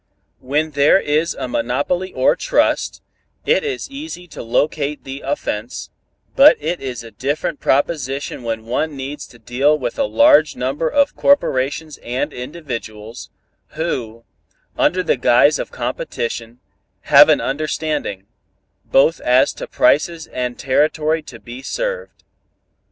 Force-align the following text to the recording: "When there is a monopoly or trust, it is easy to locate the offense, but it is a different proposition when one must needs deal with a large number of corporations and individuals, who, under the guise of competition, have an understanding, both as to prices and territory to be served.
"When 0.39 0.71
there 0.71 0.99
is 0.99 1.35
a 1.35 1.47
monopoly 1.47 2.11
or 2.11 2.35
trust, 2.35 3.03
it 3.45 3.63
is 3.63 3.91
easy 3.91 4.25
to 4.29 4.41
locate 4.41 5.03
the 5.03 5.21
offense, 5.21 5.91
but 6.35 6.57
it 6.59 6.81
is 6.81 7.03
a 7.03 7.11
different 7.11 7.59
proposition 7.59 8.41
when 8.41 8.65
one 8.65 8.89
must 8.93 8.97
needs 8.97 9.27
deal 9.27 9.77
with 9.77 9.99
a 9.99 10.05
large 10.05 10.55
number 10.55 10.89
of 10.89 11.15
corporations 11.15 11.99
and 12.01 12.33
individuals, 12.33 13.29
who, 13.77 14.23
under 14.75 15.03
the 15.03 15.17
guise 15.17 15.59
of 15.59 15.69
competition, 15.71 16.61
have 17.01 17.29
an 17.29 17.39
understanding, 17.39 18.25
both 18.85 19.19
as 19.21 19.53
to 19.53 19.67
prices 19.67 20.25
and 20.25 20.57
territory 20.57 21.21
to 21.21 21.39
be 21.39 21.61
served. 21.61 22.23